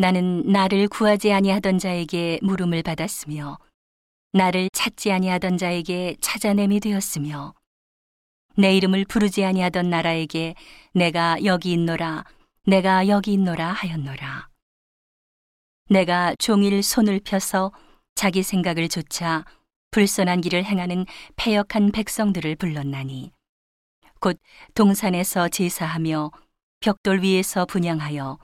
나는 0.00 0.44
나를 0.46 0.86
구하지 0.86 1.32
아니하던 1.32 1.80
자에게 1.80 2.38
물음을 2.42 2.84
받았으며 2.84 3.58
나를 4.32 4.68
찾지 4.72 5.10
아니하던 5.10 5.58
자에게 5.58 6.14
찾아냄이 6.20 6.78
되었으며 6.78 7.52
내 8.56 8.76
이름을 8.76 9.06
부르지 9.06 9.44
아니하던 9.44 9.90
나라에게 9.90 10.54
내가 10.94 11.44
여기 11.44 11.72
있노라 11.72 12.24
내가 12.64 13.08
여기 13.08 13.32
있노라 13.32 13.72
하였노라. 13.72 14.48
내가 15.90 16.32
종일 16.38 16.80
손을 16.84 17.18
펴서 17.24 17.72
자기 18.14 18.44
생각을 18.44 18.88
조차 18.88 19.44
불선한 19.90 20.42
길을 20.42 20.64
행하는 20.64 21.06
패역한 21.34 21.90
백성들을 21.90 22.54
불렀나니 22.54 23.32
곧 24.20 24.38
동산에서 24.74 25.48
제사하며 25.48 26.30
벽돌 26.78 27.22
위에서 27.22 27.66
분향하여 27.66 28.38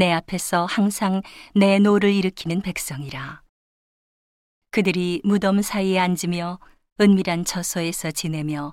내 0.00 0.10
앞에서 0.12 0.64
항상 0.64 1.20
내 1.54 1.78
노를 1.78 2.14
일으키는 2.14 2.62
백성이라. 2.62 3.42
그들이 4.70 5.20
무덤 5.24 5.60
사이에 5.60 5.98
앉으며 5.98 6.58
은밀한 6.98 7.44
처소에서 7.44 8.10
지내며 8.10 8.72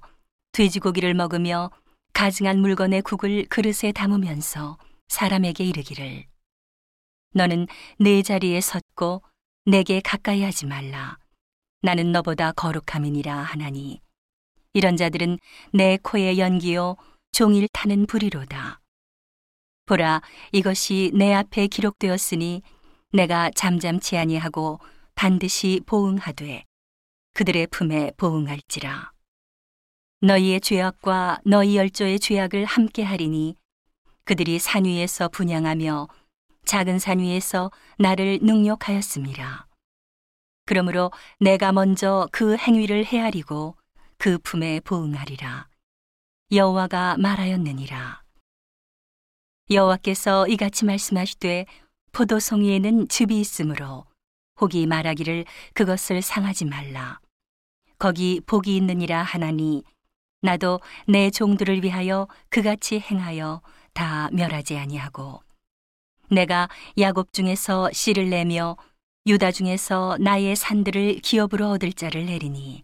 돼지고기를 0.54 1.14
먹으며 1.16 1.70
가증한 2.14 2.60
물건의 2.60 3.02
국을 3.02 3.46
그릇에 3.50 3.92
담으면서 3.94 4.78
사람에게 5.10 5.66
이르기를 5.66 6.24
너는 7.34 7.68
내 8.00 8.22
자리에 8.22 8.62
섰고 8.62 9.22
내게 9.66 10.00
가까이 10.00 10.44
하지 10.44 10.66
말라. 10.66 11.18
나는 11.82 12.14
너보다 12.14 12.54
거룩함이니라 12.54 13.36
하나니 13.36 14.00
이런 14.72 14.96
자들은 14.96 15.40
내 15.74 15.98
코의 16.02 16.40
연기요 16.40 16.96
종일 17.34 17.68
타는 17.74 18.06
불이로다. 18.06 18.80
보라 19.88 20.22
이것이 20.52 21.12
내 21.14 21.34
앞에 21.34 21.68
기록되었으니 21.68 22.62
내가 23.14 23.50
잠잠치 23.56 24.18
아니하고 24.18 24.80
반드시 25.16 25.82
보응하되 25.86 26.64
그들의 27.34 27.68
품에 27.68 28.12
보응할지라. 28.18 29.12
너희의 30.22 30.62
죄악과 30.62 31.40
너희 31.46 31.78
열조의 31.78 32.20
죄악을 32.20 32.66
함께 32.66 33.04
하리니 33.04 33.56
그들이 34.26 34.60
산 34.60 34.86
위에서 34.86 35.30
분양하며 35.30 36.08
작은 36.66 37.00
산 37.00 37.20
위에서 37.20 37.72
나를 37.98 38.40
능욕하였습니다. 38.42 39.68
그러므로 40.66 41.12
내가 41.40 41.72
먼저 41.72 42.28
그 42.34 42.58
행위를 42.58 43.06
헤아리고 43.06 43.78
그 44.18 44.38
품에 44.40 44.82
보응하리라. 44.82 45.70
여호와가 46.52 47.16
말하였느니라. 47.20 48.27
여호와께서 49.70 50.48
이같이 50.48 50.86
말씀하시되 50.86 51.66
포도송이에는 52.14 53.10
즙이 53.10 53.40
있으므로 53.40 54.06
혹이 54.62 54.86
말하기를 54.86 55.46
그것을 55.74 56.22
상하지 56.22 56.66
말라. 56.66 57.20
거기 58.00 58.40
복이 58.46 58.76
있느니라 58.78 59.24
하나니 59.24 59.84
나도 60.42 60.80
내 61.08 61.30
종들을 61.30 61.84
위하여 61.84 62.28
그같이 62.50 63.00
행하여 63.00 63.62
다 63.94 64.30
멸하지 64.32 64.78
아니하고 64.78 65.42
내가 66.30 66.70
야곱 66.98 67.34
중에서 67.34 67.92
씨를 67.92 68.30
내며 68.30 68.78
유다 69.26 69.52
중에서 69.52 70.18
나의 70.20 70.56
산들을 70.56 71.20
기업으로 71.20 71.72
얻을 71.72 71.92
자를 71.92 72.28
내리니 72.28 72.84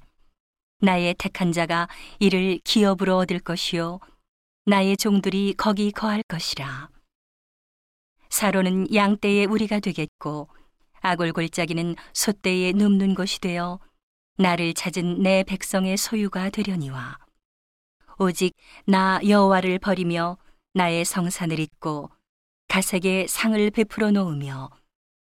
나의 0.81 1.15
택한 1.17 1.51
자가 1.53 1.87
이를 2.19 2.59
기업으로 2.63 3.17
얻을 3.17 3.39
것이요 3.39 3.99
나의 4.65 4.95
종들이 4.95 5.53
거기 5.57 5.91
거할 5.91 6.23
것이라. 6.23 6.89
사로는 8.29 8.95
양떼의 8.95 9.45
우리가 9.47 9.81
되겠고 9.81 10.47
아골골짜기는 11.01 11.97
소떼의 12.13 12.71
눕는 12.71 13.13
곳이 13.13 13.41
되어 13.41 13.81
나를 14.37 14.73
찾은 14.73 15.21
내 15.21 15.43
백성의 15.43 15.97
소유가 15.97 16.49
되려니와 16.49 17.17
오직 18.19 18.55
나 18.85 19.19
여호와를 19.27 19.79
버리며 19.79 20.37
나의 20.73 21.03
성산을 21.03 21.59
잇고 21.59 22.09
가색에 22.69 23.27
상을 23.27 23.69
베풀어 23.69 24.11
놓으며 24.11 24.69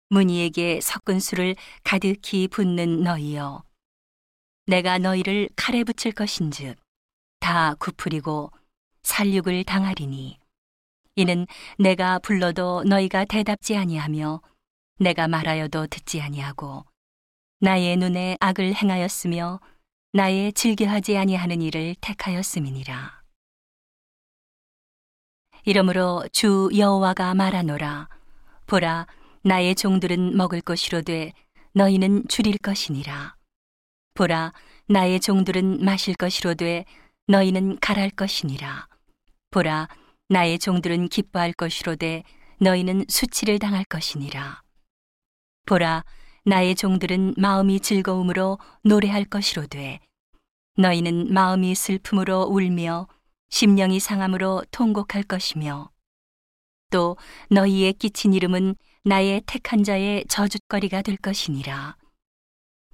무늬에게 0.09 0.81
섞은 0.81 1.21
술을 1.21 1.55
가득히 1.85 2.49
붓는 2.49 3.03
너희여 3.03 3.63
내가 4.65 4.97
너희를 4.97 5.47
칼에 5.55 5.85
붙일 5.85 6.11
것인즉 6.11 6.75
다 7.39 7.73
굽으리고 7.75 8.51
살육을 9.09 9.63
당하리니. 9.63 10.37
이는 11.15 11.47
내가 11.77 12.19
불러도 12.19 12.83
너희가 12.83 13.25
대답지 13.25 13.75
아니하며 13.75 14.41
내가 14.99 15.27
말하여도 15.27 15.87
듣지 15.87 16.21
아니하고 16.21 16.85
나의 17.59 17.97
눈에 17.97 18.37
악을 18.39 18.73
행하였으며 18.75 19.59
나의 20.13 20.53
즐겨하지 20.53 21.17
아니하는 21.17 21.61
일을 21.61 21.95
택하였음이니라. 21.99 23.23
이러므로 25.65 26.23
주 26.31 26.69
여호와가 26.75 27.33
말하노라. 27.33 28.09
보라 28.67 29.07
나의 29.43 29.75
종들은 29.75 30.37
먹을 30.37 30.61
것이로 30.61 31.01
되 31.01 31.33
너희는 31.73 32.27
줄일 32.27 32.57
것이니라. 32.59 33.35
보라 34.13 34.53
나의 34.87 35.19
종들은 35.19 35.83
마실 35.83 36.15
것이로 36.15 36.53
되 36.53 36.85
너희는 37.27 37.79
갈할 37.79 38.09
것이니라 38.11 38.88
보라 39.51 39.87
나의 40.27 40.59
종들은 40.59 41.09
기뻐할 41.09 41.53
것이로되 41.53 42.23
너희는 42.59 43.05
수치를 43.09 43.57
당할 43.57 43.83
것이니라. 43.83 44.61
보라 45.65 46.03
나의 46.45 46.75
종들은 46.75 47.33
마음이 47.35 47.79
즐거움으로 47.79 48.59
노래할 48.83 49.25
것이로되 49.25 49.99
너희는 50.77 51.33
마음이 51.33 51.73
슬픔으로 51.73 52.43
울며 52.43 53.07
심령이 53.49 53.99
상함으로 53.99 54.63
통곡할 54.69 55.23
것이며 55.23 55.89
또 56.91 57.17
너희의 57.49 57.93
끼친 57.93 58.33
이름은 58.33 58.75
나의 59.03 59.41
택한 59.47 59.83
자의 59.83 60.25
저주거리가 60.27 61.01
될 61.01 61.17
것이니라. 61.17 61.97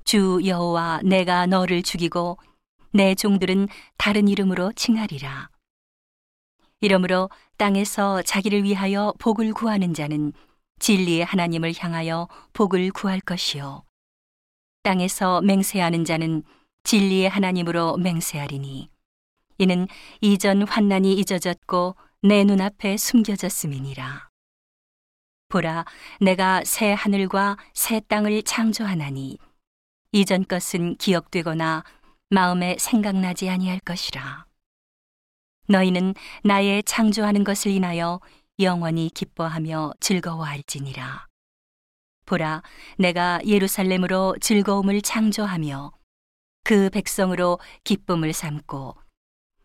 주 0.06 0.40
여호와 0.46 1.02
내가 1.04 1.48
너를 1.48 1.84
죽이고 1.84 2.38
내 2.94 3.14
종들은 3.14 3.68
다른 3.98 4.30
이름으로 4.30 4.72
칭하리라 4.74 5.50
이러므로 6.86 7.32
땅에서 7.58 8.22
자기를 8.22 8.64
위하여 8.64 9.12
복을 9.18 9.54
구하는 9.54 9.96
자는 9.96 10.34
진리의 10.78 11.26
하나님을 11.26 11.74
향하여 11.76 12.28
복을 12.54 12.92
구할 12.92 13.20
것이요. 13.20 13.84
땅에서 14.84 15.42
맹세하는 15.42 16.06
자는 16.06 16.44
진리의 16.84 17.28
하나님으로 17.28 17.98
맹세하리니 17.98 18.90
이는 19.58 19.88
이전 20.22 20.68
환난이 20.68 21.16
잊어졌고 21.16 21.96
내 22.22 22.44
눈앞에 22.44 22.98
숨겨졌음이니라. 22.98 24.30
보라, 25.48 25.86
내가 26.22 26.64
새 26.66 26.94
하늘과 26.94 27.58
새 27.74 28.00
땅을 28.00 28.44
창조하나니 28.44 29.40
이전 30.12 30.46
것은 30.46 30.98
기억되거나 30.98 31.84
마음에 32.30 32.76
생각나지 32.78 33.50
아니할 33.50 33.80
것이라. 33.80 34.46
너희는 35.68 36.14
나의 36.44 36.84
창조하는 36.84 37.44
것을 37.44 37.72
인하여 37.72 38.20
영원히 38.60 39.10
기뻐하며 39.14 39.94
즐거워할지니라. 40.00 41.28
보라, 42.26 42.64
내가 42.98 43.40
예루살렘으로 43.46 44.36
즐거움을 44.42 45.02
창조하며 45.02 45.92
그 46.64 46.90
백성으로 46.90 47.60
기쁨을 47.84 48.34
삼고 48.34 48.96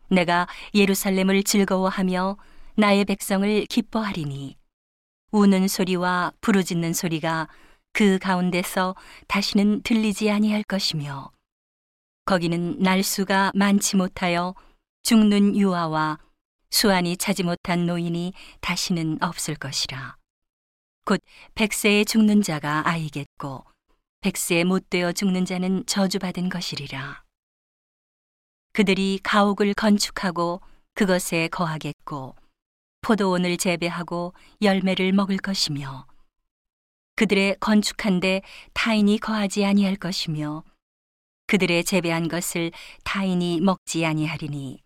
내가 0.09 0.47
예루살렘을 0.75 1.43
즐거워하며 1.43 2.37
나의 2.75 3.05
백성을 3.05 3.65
기뻐하리니 3.65 4.57
우는 5.31 5.67
소리와 5.67 6.33
부르짖는 6.41 6.93
소리가 6.93 7.47
그 7.93 8.19
가운데서 8.19 8.95
다시는 9.27 9.81
들리지 9.81 10.29
아니할 10.29 10.63
것이며 10.63 11.31
거기는 12.25 12.77
날수가 12.79 13.51
많지 13.55 13.95
못하여 13.95 14.53
죽는 15.03 15.55
유아와 15.55 16.19
수완이 16.69 17.17
차지 17.17 17.43
못한 17.43 17.85
노인이 17.85 18.33
다시는 18.61 19.17
없을 19.21 19.55
것이라. 19.55 20.15
곧 21.05 21.21
백세에 21.55 22.03
죽는 22.03 22.41
자가 22.41 22.87
아이겠고 22.87 23.65
백세에 24.21 24.63
못 24.63 24.89
되어 24.89 25.11
죽는 25.11 25.45
자는 25.45 25.83
저주받은 25.85 26.49
것이리라. 26.49 27.23
그들이 28.73 29.19
가옥을 29.23 29.73
건축하고 29.73 30.61
그것에 30.93 31.47
거하겠고 31.49 32.35
포도원을 33.01 33.57
재배하고 33.57 34.33
열매를 34.61 35.11
먹을 35.11 35.37
것이며 35.37 36.05
그들의 37.15 37.57
건축한데 37.59 38.41
타인이 38.73 39.17
거하지 39.17 39.65
아니할 39.65 39.95
것이며 39.95 40.63
그들의 41.47 41.83
재배한 41.83 42.27
것을 42.29 42.71
타인이 43.03 43.59
먹지 43.61 44.05
아니하리니 44.05 44.81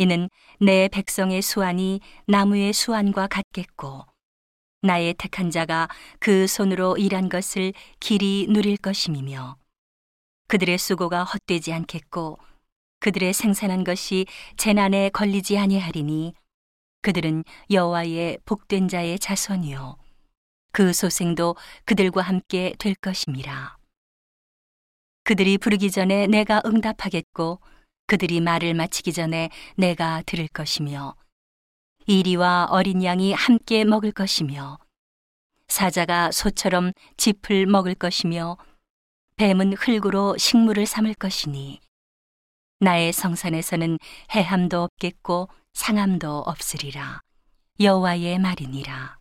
이는 0.00 0.30
내 0.58 0.88
백성의 0.88 1.42
수완이 1.42 2.00
나무의 2.26 2.72
수완과 2.72 3.26
같겠고 3.26 4.06
나의 4.80 5.12
택한 5.12 5.50
자가 5.50 5.88
그 6.18 6.46
손으로 6.46 6.96
일한 6.96 7.28
것을 7.28 7.74
길이 8.00 8.46
누릴 8.48 8.78
것임이며 8.78 9.58
그들의 10.48 10.78
수고가 10.78 11.24
헛되지 11.24 11.74
않겠고 11.74 12.38
그들의 13.00 13.34
생산한 13.34 13.84
것이 13.84 14.24
재난에 14.56 15.10
걸리지 15.10 15.58
아니하리니 15.58 16.32
그들은 17.02 17.44
여호와의 17.70 18.38
복된 18.46 18.88
자의 18.88 19.18
자손이요 19.18 19.98
그 20.72 20.94
소생도 20.94 21.56
그들과 21.84 22.22
함께 22.22 22.74
될 22.78 22.94
것임이라. 22.94 23.76
그들이 25.24 25.58
부르기 25.58 25.90
전에 25.90 26.26
내가 26.26 26.62
응답하겠고 26.64 27.60
그들이 28.10 28.40
말을 28.40 28.74
마치기 28.74 29.12
전에 29.12 29.50
내가 29.76 30.20
들을 30.26 30.48
것이며 30.48 31.14
이리와 32.08 32.66
어린 32.68 33.04
양이 33.04 33.32
함께 33.32 33.84
먹을 33.84 34.10
것이며 34.10 34.78
사자가 35.68 36.32
소처럼 36.32 36.90
짚을 37.16 37.66
먹을 37.66 37.94
것이며 37.94 38.56
뱀은 39.36 39.74
흙으로 39.74 40.36
식물을 40.38 40.86
삼을 40.86 41.14
것이니 41.14 41.78
나의 42.80 43.12
성산에서는 43.12 43.98
해함도 44.32 44.82
없겠고 44.82 45.48
상함도 45.72 46.40
없으리라. 46.40 47.20
여호와의 47.78 48.40
말이니라 48.40 49.19